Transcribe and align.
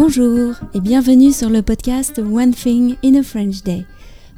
Bonjour 0.00 0.54
et 0.74 0.80
bienvenue 0.80 1.32
sur 1.32 1.50
le 1.50 1.60
podcast 1.60 2.20
One 2.20 2.54
Thing 2.54 2.94
in 3.04 3.16
a 3.16 3.24
French 3.24 3.64
Day. 3.64 3.84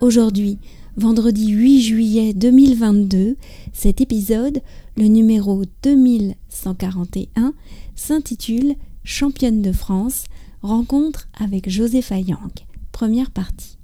Aujourd'hui, 0.00 0.58
vendredi 0.96 1.52
8 1.52 1.80
juillet 1.80 2.34
2022, 2.34 3.36
cet 3.72 4.00
épisode, 4.00 4.62
le 4.96 5.04
numéro 5.04 5.62
2141, 5.84 7.54
s'intitule 7.94 8.74
Championne 9.04 9.62
de 9.62 9.70
France, 9.70 10.24
rencontre 10.60 11.28
avec 11.38 11.70
Josepha 11.70 12.18
Yang, 12.18 12.66
première 12.90 13.30
partie. 13.30 13.78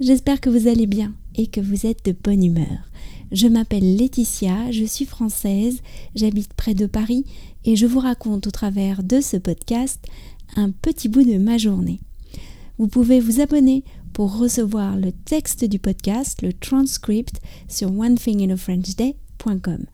J'espère 0.00 0.38
que 0.38 0.50
vous 0.50 0.68
allez 0.68 0.86
bien 0.86 1.14
et 1.34 1.46
que 1.46 1.62
vous 1.62 1.86
êtes 1.86 2.04
de 2.04 2.12
bonne 2.12 2.44
humeur. 2.44 2.90
Je 3.32 3.46
m'appelle 3.46 3.96
Laetitia, 3.96 4.72
je 4.72 4.84
suis 4.84 5.04
française, 5.04 5.82
j'habite 6.16 6.52
près 6.54 6.74
de 6.74 6.86
Paris 6.86 7.24
et 7.64 7.76
je 7.76 7.86
vous 7.86 8.00
raconte 8.00 8.48
au 8.48 8.50
travers 8.50 9.04
de 9.04 9.20
ce 9.20 9.36
podcast 9.36 10.04
un 10.56 10.72
petit 10.72 11.08
bout 11.08 11.22
de 11.22 11.38
ma 11.38 11.56
journée. 11.56 12.00
Vous 12.78 12.88
pouvez 12.88 13.20
vous 13.20 13.40
abonner 13.40 13.84
pour 14.12 14.36
recevoir 14.36 14.96
le 14.96 15.12
texte 15.12 15.64
du 15.64 15.78
podcast, 15.78 16.42
le 16.42 16.52
transcript 16.52 17.40
sur 17.68 17.96
onethinginafrenchday.com. 17.96 19.84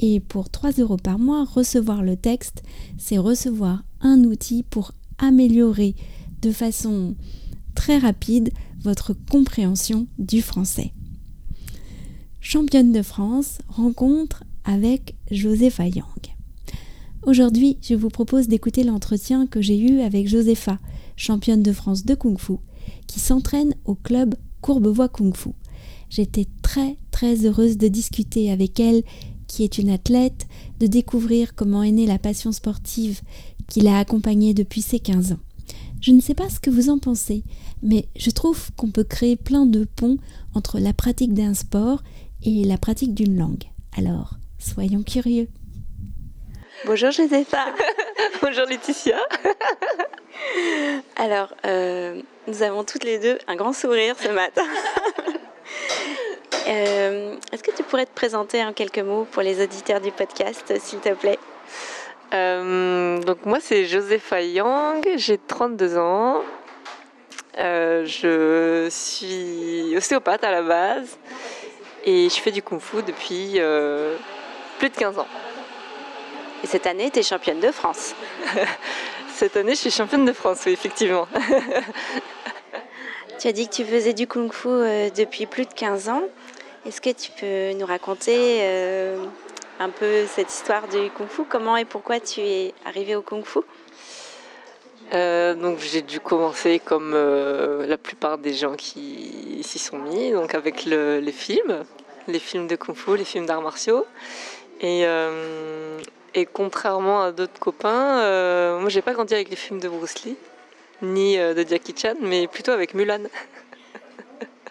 Et 0.00 0.18
pour 0.18 0.50
3 0.50 0.72
euros 0.72 0.96
par 0.96 1.20
mois, 1.20 1.44
recevoir 1.44 2.02
le 2.02 2.16
texte, 2.16 2.64
c'est 2.98 3.18
recevoir 3.18 3.84
un 4.00 4.24
outil 4.24 4.64
pour 4.64 4.90
améliorer 5.18 5.94
de 6.42 6.50
façon 6.50 7.14
très 7.76 7.98
rapide 7.98 8.50
votre 8.82 9.14
compréhension 9.30 10.08
du 10.18 10.42
français. 10.42 10.92
Championne 12.48 12.92
de 12.92 13.02
France, 13.02 13.58
rencontre 13.66 14.44
avec 14.64 15.16
Josepha 15.32 15.88
Yang. 15.88 16.36
Aujourd'hui, 17.24 17.76
je 17.82 17.96
vous 17.96 18.08
propose 18.08 18.46
d'écouter 18.46 18.84
l'entretien 18.84 19.48
que 19.48 19.60
j'ai 19.60 19.76
eu 19.76 19.98
avec 19.98 20.28
Josepha, 20.28 20.78
championne 21.16 21.64
de 21.64 21.72
France 21.72 22.04
de 22.04 22.14
Kung 22.14 22.38
Fu, 22.38 22.52
qui 23.08 23.18
s'entraîne 23.18 23.74
au 23.84 23.96
club 23.96 24.36
Courbevoie 24.60 25.08
Kung 25.08 25.36
Fu. 25.36 25.50
J'étais 26.08 26.46
très 26.62 26.98
très 27.10 27.44
heureuse 27.44 27.78
de 27.78 27.88
discuter 27.88 28.52
avec 28.52 28.78
elle, 28.78 29.02
qui 29.48 29.64
est 29.64 29.78
une 29.78 29.90
athlète, 29.90 30.46
de 30.78 30.86
découvrir 30.86 31.56
comment 31.56 31.82
est 31.82 31.90
née 31.90 32.06
la 32.06 32.20
passion 32.20 32.52
sportive 32.52 33.22
qui 33.66 33.80
l'a 33.80 33.98
accompagnée 33.98 34.54
depuis 34.54 34.82
ses 34.82 35.00
15 35.00 35.32
ans. 35.32 35.40
Je 36.00 36.12
ne 36.12 36.20
sais 36.20 36.34
pas 36.34 36.48
ce 36.48 36.60
que 36.60 36.70
vous 36.70 36.90
en 36.90 36.98
pensez, 36.98 37.42
mais 37.82 38.06
je 38.16 38.30
trouve 38.30 38.70
qu'on 38.76 38.92
peut 38.92 39.02
créer 39.02 39.34
plein 39.34 39.66
de 39.66 39.84
ponts 39.96 40.18
entre 40.54 40.78
la 40.78 40.92
pratique 40.92 41.34
d'un 41.34 41.54
sport 41.54 42.04
et 42.46 42.64
la 42.64 42.78
pratique 42.78 43.12
d'une 43.12 43.36
langue. 43.38 43.64
Alors, 43.98 44.30
soyons 44.58 45.02
curieux. 45.02 45.48
Bonjour 46.84 47.10
Josépha. 47.10 47.66
Bonjour 48.42 48.66
Laetitia. 48.66 49.18
Alors, 51.16 51.52
euh, 51.66 52.20
nous 52.46 52.62
avons 52.62 52.84
toutes 52.84 53.02
les 53.02 53.18
deux 53.18 53.38
un 53.48 53.56
grand 53.56 53.72
sourire 53.72 54.14
ce 54.18 54.28
matin. 54.28 54.64
Euh, 56.68 57.36
est-ce 57.52 57.62
que 57.62 57.70
tu 57.70 57.84
pourrais 57.84 58.06
te 58.06 58.14
présenter 58.14 58.64
en 58.64 58.72
quelques 58.72 58.98
mots 58.98 59.24
pour 59.30 59.42
les 59.42 59.62
auditeurs 59.62 60.00
du 60.00 60.10
podcast, 60.10 60.74
s'il 60.80 60.98
te 60.98 61.14
plaît? 61.14 61.38
Euh, 62.34 63.20
Donc 63.22 63.46
moi 63.46 63.58
c'est 63.60 63.84
Josépha 63.84 64.42
Yang, 64.42 65.06
j'ai 65.14 65.38
32 65.38 65.96
ans. 65.96 66.42
je 67.56 68.88
suis 68.90 69.96
ostéopathe 69.96 70.42
à 70.42 70.50
la 70.50 70.62
base 70.62 71.16
et 72.06 72.28
je 72.30 72.40
fais 72.40 72.52
du 72.52 72.62
kung 72.62 72.80
fu 72.80 73.02
depuis 73.02 73.60
plus 74.78 74.88
de 74.88 74.96
15 74.96 75.18
ans. 75.18 75.28
Et 76.64 76.66
cette 76.66 76.86
année, 76.86 77.10
tu 77.10 77.18
es 77.18 77.22
championne 77.22 77.60
de 77.60 77.70
France. 77.70 78.14
cette 79.34 79.56
année, 79.56 79.74
je 79.74 79.80
suis 79.80 79.90
championne 79.90 80.24
de 80.24 80.32
France, 80.32 80.62
oui, 80.66 80.72
effectivement. 80.72 81.28
tu 83.38 83.48
as 83.48 83.52
dit 83.52 83.68
que 83.68 83.74
tu 83.74 83.84
faisais 83.84 84.14
du 84.14 84.26
kung 84.26 84.52
fu 84.52 84.68
euh, 84.68 85.10
depuis 85.10 85.46
plus 85.46 85.66
de 85.66 85.72
15 85.72 86.08
ans. 86.08 86.22
Est-ce 86.86 87.00
que 87.00 87.10
tu 87.10 87.30
peux 87.38 87.78
nous 87.78 87.86
raconter 87.86 88.58
euh, 88.62 89.24
un 89.80 89.90
peu 89.90 90.24
cette 90.26 90.50
histoire 90.50 90.88
du 90.88 91.10
kung 91.10 91.28
fu? 91.28 91.42
Comment 91.44 91.76
et 91.76 91.84
pourquoi 91.84 92.20
tu 92.20 92.40
es 92.40 92.74
arrivée 92.84 93.16
au 93.16 93.22
kung 93.22 93.44
fu? 93.44 93.60
Euh, 95.14 95.54
donc 95.54 95.78
j'ai 95.78 96.02
dû 96.02 96.20
commencer 96.20 96.78
comme 96.78 97.12
la 97.14 97.98
plupart 97.98 98.38
des 98.38 98.54
gens 98.54 98.74
qui 98.74 99.60
s'y 99.62 99.78
sont 99.78 99.98
mis, 99.98 100.32
donc 100.32 100.54
avec 100.54 100.84
les 100.84 101.32
films, 101.32 101.84
les 102.28 102.38
films 102.38 102.66
de 102.66 102.76
kung 102.76 102.94
fu, 102.94 103.16
les 103.16 103.24
films 103.24 103.46
d'arts 103.46 103.62
martiaux. 103.62 104.04
Et, 104.80 105.06
et 106.36 106.44
contrairement 106.44 107.22
à 107.22 107.32
d'autres 107.32 107.58
copains, 107.58 108.20
euh, 108.20 108.78
moi 108.78 108.90
j'ai 108.90 109.00
pas 109.00 109.14
grandi 109.14 109.32
avec 109.32 109.48
les 109.48 109.56
films 109.56 109.80
de 109.80 109.88
Bruce 109.88 110.22
Lee, 110.24 110.36
ni 111.00 111.38
euh, 111.38 111.54
de 111.54 111.66
Jackie 111.66 111.94
Chan, 111.96 112.12
mais 112.20 112.46
plutôt 112.46 112.72
avec 112.72 112.92
Mulan. 112.92 113.22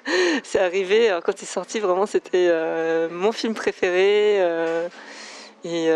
c'est 0.43 0.59
arrivé, 0.59 1.17
quand 1.25 1.33
il 1.41 1.43
est 1.43 1.47
sorti, 1.47 1.79
vraiment 1.79 2.05
c'était 2.05 2.49
euh, 2.51 3.09
mon 3.09 3.31
film 3.31 3.55
préféré. 3.55 4.37
Et 5.65 5.89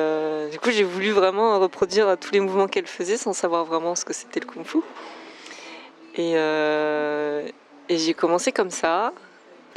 du 0.52 0.60
coup 0.60 0.72
j'ai 0.72 0.84
voulu 0.84 1.12
vraiment 1.12 1.60
reproduire 1.60 2.18
tous 2.20 2.32
les 2.32 2.40
mouvements 2.40 2.68
qu'elle 2.68 2.88
faisait 2.88 3.18
sans 3.18 3.34
savoir 3.34 3.66
vraiment 3.66 3.96
ce 3.96 4.04
que 4.04 4.14
c'était 4.14 4.40
le 4.40 4.48
kung 4.48 4.66
fu. 4.66 4.80
Et, 6.16 6.34
et 6.34 7.98
j'ai 7.98 8.14
commencé 8.16 8.52
comme 8.52 8.72
ça. 8.72 9.14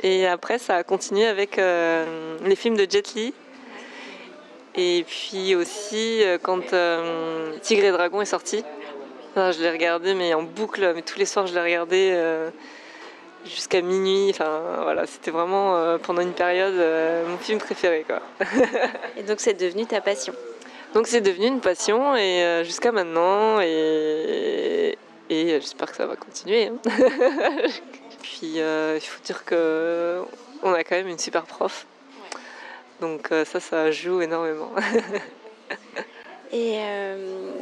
Et 0.03 0.27
après 0.27 0.59
ça 0.59 0.77
a 0.77 0.83
continué 0.83 1.27
avec 1.27 1.59
les 1.59 2.57
films 2.57 2.77
de 2.77 2.87
Jet 2.91 3.15
Li 3.15 3.35
et 4.75 5.05
puis 5.07 5.55
aussi, 5.55 6.23
euh, 6.25 6.39
quand 6.41 6.73
euh, 6.73 7.53
Tigre 7.61 7.85
et 7.85 7.91
Dragon 7.91 8.23
est 8.23 8.27
sorti, 8.27 8.65
je 9.37 9.61
l'ai 9.61 9.71
regardé, 9.71 10.15
mais 10.15 10.33
en 10.35 10.43
boucle, 10.43 10.93
mais 10.95 11.03
tous 11.03 11.19
les 11.19 11.27
soirs 11.27 11.47
je 11.47 11.55
l'ai 11.55 11.63
regardé 11.63 12.11
euh, 12.15 12.51
jusqu'à 13.45 13.81
minuit. 13.81 14.31
Enfin, 14.31 14.61
voilà, 14.83 15.07
c'était 15.07 15.31
vraiment 15.31 15.99
pendant 15.99 16.23
une 16.23 16.33
période 16.33 16.75
mon 17.29 17.39
film 17.39 17.59
préféré. 17.59 18.05
Quoi. 18.07 18.21
et 19.17 19.23
donc 19.23 19.41
c'est 19.41 19.55
devenu 19.55 19.87
ta 19.87 20.01
passion 20.01 20.35
Donc 20.95 21.07
c'est 21.07 21.21
devenu 21.21 21.47
une 21.47 21.61
passion 21.61 22.17
et 22.17 22.63
jusqu'à 22.65 22.93
maintenant. 22.93 23.61
Et, 23.61 24.97
et 25.31 25.61
j'espère 25.61 25.91
que 25.91 25.97
ça 25.97 26.07
va 26.07 26.17
continuer. 26.17 26.67
Hein. 26.67 26.77
Puis 28.23 28.55
il 28.57 29.01
faut 29.01 29.23
dire 29.25 29.45
qu'on 29.45 30.73
a 30.73 30.85
quand 30.85 30.97
même 30.97 31.09
une 31.09 31.19
super 31.19 31.45
prof. 31.45 31.87
Donc 33.03 33.33
euh, 33.33 33.45
ça, 33.45 33.59
ça 33.59 33.91
joue 33.91 34.23
énormément. 34.23 34.71
Et 36.53 36.77
euh, 36.77 37.53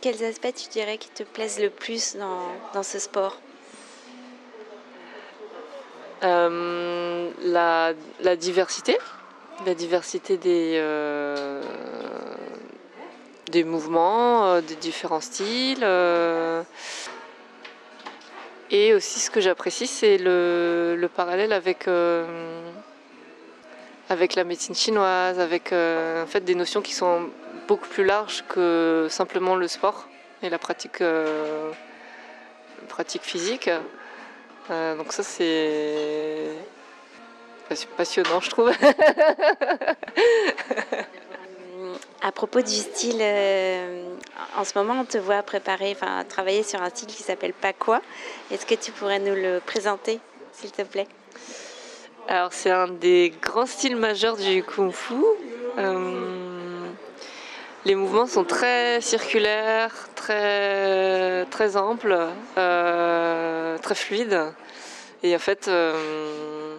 quels 0.00 0.24
aspects 0.24 0.54
tu 0.54 0.70
dirais 0.70 0.96
qui 0.96 1.10
te 1.10 1.24
plaisent 1.24 1.60
le 1.60 1.68
plus 1.68 2.16
dans, 2.16 2.82
ce 2.82 2.98
sport? 2.98 3.38
Euh, 6.22 7.30
la, 7.44 8.36
diversité, 8.36 8.96
la 9.66 9.74
diversité 9.74 10.36
des, 10.36 10.80
des 13.50 13.64
mouvements, 13.64 14.60
des 14.60 14.76
différents 14.76 15.20
styles. 15.20 15.84
et 18.70 18.94
aussi 18.94 19.20
ce 19.20 19.30
que 19.30 19.40
j'apprécie, 19.40 19.86
c'est 19.86 20.18
le, 20.18 20.96
le, 20.98 21.08
parallèle 21.08 21.52
avec 21.52 21.88
avec 24.12 24.34
la 24.34 24.44
médecine 24.44 24.74
chinoise, 24.74 25.40
avec 25.40 25.72
euh, 25.72 26.22
en 26.22 26.26
fait, 26.26 26.44
des 26.44 26.54
notions 26.54 26.82
qui 26.82 26.92
sont 26.92 27.30
beaucoup 27.66 27.88
plus 27.88 28.04
larges 28.04 28.44
que 28.48 29.06
simplement 29.08 29.56
le 29.56 29.66
sport 29.68 30.08
et 30.42 30.50
la 30.50 30.58
pratique, 30.58 31.00
euh, 31.00 31.70
pratique 32.88 33.22
physique. 33.22 33.70
Euh, 34.70 34.96
donc 34.96 35.12
ça 35.12 35.22
c'est 35.22 36.56
passionnant 37.96 38.40
je 38.40 38.50
trouve. 38.50 38.70
à 42.22 42.32
propos 42.32 42.60
du 42.60 42.70
style, 42.70 43.22
en 44.56 44.64
ce 44.64 44.78
moment 44.78 45.00
on 45.00 45.04
te 45.04 45.18
voit 45.18 45.42
préparer, 45.42 45.96
enfin 45.98 46.24
travailler 46.28 46.62
sur 46.62 46.80
un 46.82 46.90
style 46.90 47.08
qui 47.08 47.22
s'appelle 47.22 47.52
Pakwa. 47.54 48.00
Est-ce 48.50 48.66
que 48.66 48.74
tu 48.74 48.92
pourrais 48.92 49.18
nous 49.18 49.34
le 49.34 49.60
présenter 49.64 50.20
s'il 50.52 50.70
te 50.70 50.82
plaît? 50.82 51.08
Alors 52.28 52.52
c'est 52.52 52.70
un 52.70 52.88
des 52.88 53.32
grands 53.42 53.66
styles 53.66 53.96
majeurs 53.96 54.36
du 54.36 54.62
kung 54.62 54.92
fu. 54.92 55.14
Euh, 55.78 56.88
les 57.84 57.96
mouvements 57.96 58.26
sont 58.28 58.44
très 58.44 59.00
circulaires, 59.00 60.08
très, 60.14 61.44
très 61.46 61.76
amples, 61.76 62.16
euh, 62.56 63.51
très 63.78 63.94
fluides. 63.94 64.38
Et 65.22 65.34
en 65.34 65.38
fait, 65.38 65.68
euh, 65.68 66.76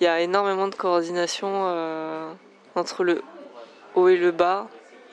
il 0.00 0.04
y 0.04 0.06
a 0.06 0.20
énormément 0.20 0.68
de 0.68 0.74
coordination 0.74 1.64
entre 2.74 3.04
le 3.04 3.22
haut 3.94 4.08
et 4.08 4.16
le 4.16 4.30
bas. 4.30 4.68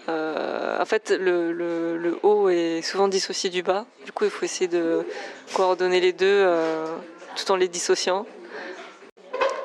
en 0.08 0.86
fait, 0.86 1.12
le, 1.12 1.52
le, 1.52 2.20
haut 2.24 2.50
est 2.50 2.82
souvent 2.82 3.08
dissocié 3.08 3.50
du 3.50 3.64
bas. 3.64 3.86
Du 4.06 4.12
coup, 4.12 4.26
il 4.26 4.30
faut 4.30 4.46
essayer 4.46 4.68
de 4.68 5.06
coordonner 5.54 6.00
les 6.00 6.14
deux 6.14 6.48
tout 7.36 7.52
en 7.52 7.56
les 7.56 7.68
dissociant. 7.68 8.26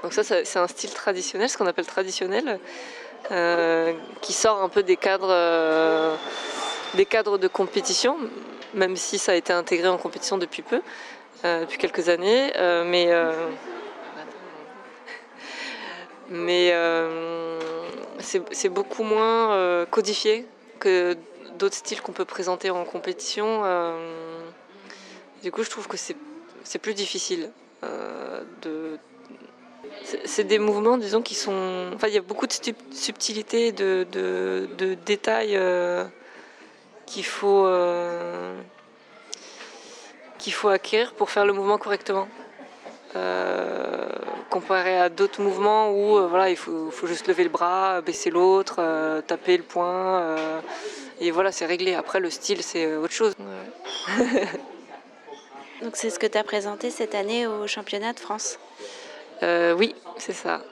Donc 0.03 0.12
ça, 0.14 0.23
c'est 0.23 0.58
un 0.58 0.67
style 0.67 0.91
traditionnel, 0.91 1.49
ce 1.49 1.58
qu'on 1.58 1.67
appelle 1.67 1.87
traditionnel, 1.87 2.58
euh, 3.31 3.93
qui 4.23 4.32
sort 4.32 4.62
un 4.62 4.69
peu 4.69 4.82
des 4.82 4.96
cadres, 4.96 5.31
euh, 5.31 6.17
des 6.94 7.05
cadres 7.05 7.38
de 7.38 7.49
compétition. 7.49 8.17
même 8.73 8.94
si 8.94 9.19
ça 9.19 9.32
a 9.32 9.35
été 9.35 9.53
intégré 9.53 9.88
en 9.88 9.99
compétition 9.99 10.38
depuis 10.38 10.62
peu, 10.62 10.81
depuis 11.45 11.79
quelques 11.79 12.09
années. 12.09 12.53
mais 12.85 13.11
mais 16.29 16.73
c'est 18.21 18.69
beaucoup 18.69 19.03
moins 19.03 19.87
codifié 19.91 20.47
que 20.79 21.17
d'autres 21.59 21.77
styles 21.77 22.01
qu'on 22.01 22.13
peut 22.13 22.25
présenter 22.25 22.71
en 22.71 22.85
compétition. 22.85 23.63
du 25.43 25.51
coup, 25.53 25.63
je 25.63 25.71
trouve 25.71 25.89
que 25.89 25.97
c'est 25.97 26.79
plus 26.79 26.95
difficile 26.95 27.51
de 28.63 28.99
c'est 30.25 30.45
des 30.45 30.59
mouvements, 30.59 30.97
disons, 30.97 31.23
qui 31.23 31.35
sont. 31.35 31.91
Enfin, 31.95 32.09
il 32.09 32.15
y 32.15 32.19
a 32.19 32.23
beaucoup 32.23 32.47
de 32.47 32.53
subtilité, 32.93 33.73
de, 33.73 34.07
de, 34.13 34.95
détails 35.07 35.57
euh, 35.57 36.05
qu'il 37.07 37.25
faut, 37.25 37.67
euh, 37.67 38.59
qu'il 40.41 40.53
faut 40.53 40.69
acquérir 40.69 41.13
pour 41.15 41.31
faire 41.31 41.47
le 41.47 41.53
mouvement 41.53 41.79
correctement. 41.79 42.27
Euh, 43.17 44.09
comparé 44.51 44.97
à 44.97 45.09
d'autres 45.09 45.43
mouvements 45.43 45.93
où 45.93 46.29
voilà, 46.29 46.51
il 46.51 46.57
faut, 46.57 46.91
faut, 46.91 47.07
juste 47.07 47.29
lever 47.29 47.45
le 47.45 47.51
bras, 47.51 48.01
baisser 48.01 48.31
l'autre, 48.31 48.77
taper 49.27 49.57
le 49.57 49.63
poing. 49.63 50.37
et 51.21 51.31
voilà, 51.31 51.53
c'est 51.53 51.67
réglé. 51.67 51.95
Après, 51.95 52.21
le 52.21 52.31
style, 52.31 52.63
c'est 52.63 52.97
autre 52.97 53.13
chose. 53.13 53.35
Donc, 55.83 55.97
c'est 55.97 56.11
ce 56.11 56.19
que 56.19 56.27
tu 56.27 56.37
as 56.37 56.45
présenté 56.45 56.91
cette 56.91 57.15
année 57.15 57.47
au 57.47 57.67
championnat 57.67 58.13
de 58.13 58.21
France? 58.21 58.59
Euh, 59.43 59.75
oui, 59.75 59.95
c'est 60.19 60.35
ça. 60.35 60.63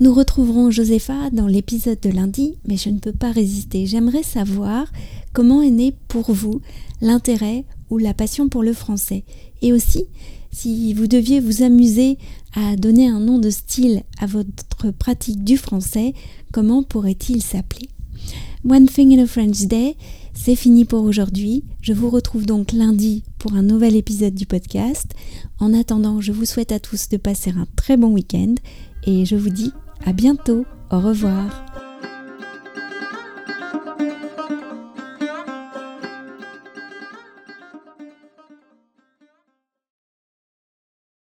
Nous 0.00 0.12
retrouverons 0.14 0.70
Josepha 0.70 1.30
dans 1.32 1.46
l'épisode 1.46 2.00
de 2.00 2.10
lundi, 2.10 2.58
mais 2.66 2.76
je 2.76 2.90
ne 2.90 2.98
peux 2.98 3.12
pas 3.12 3.30
résister. 3.30 3.86
J'aimerais 3.86 4.22
savoir 4.22 4.86
comment 5.32 5.62
est 5.62 5.70
né 5.70 5.94
pour 6.08 6.32
vous 6.32 6.60
l'intérêt 7.00 7.64
ou 7.90 7.98
la 7.98 8.14
passion 8.14 8.48
pour 8.48 8.62
le 8.62 8.72
français? 8.72 9.24
Et 9.62 9.72
aussi, 9.72 10.04
si 10.50 10.92
vous 10.94 11.06
deviez 11.06 11.40
vous 11.40 11.62
amuser 11.62 12.18
à 12.54 12.76
donner 12.76 13.08
un 13.08 13.20
nom 13.20 13.38
de 13.38 13.50
style 13.50 14.02
à 14.18 14.26
votre 14.26 14.90
pratique 14.98 15.44
du 15.44 15.56
français, 15.56 16.14
comment 16.52 16.82
pourrait-il 16.82 17.42
s'appeler? 17.42 17.88
One 18.68 18.86
Thing 18.86 19.16
in 19.16 19.22
a 19.22 19.26
French 19.26 19.66
Day, 19.66 19.96
c'est 20.34 20.56
fini 20.56 20.84
pour 20.84 21.04
aujourd'hui. 21.04 21.64
Je 21.80 21.92
vous 21.92 22.10
retrouve 22.10 22.46
donc 22.46 22.72
lundi 22.72 23.22
pour 23.38 23.54
un 23.54 23.62
nouvel 23.62 23.96
épisode 23.96 24.34
du 24.34 24.46
podcast. 24.46 25.12
En 25.58 25.74
attendant, 25.74 26.20
je 26.20 26.32
vous 26.32 26.44
souhaite 26.44 26.72
à 26.72 26.80
tous 26.80 27.08
de 27.08 27.16
passer 27.16 27.50
un 27.50 27.66
très 27.76 27.96
bon 27.96 28.08
week-end 28.08 28.54
et 29.04 29.24
je 29.24 29.36
vous 29.36 29.50
dis 29.50 29.72
à 30.04 30.12
bientôt. 30.12 30.64
Au 30.90 31.00
revoir. 31.00 31.67